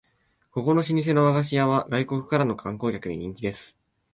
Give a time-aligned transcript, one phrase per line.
[0.51, 3.77] ここの老舗の和菓子屋は外国からの観光客に人気です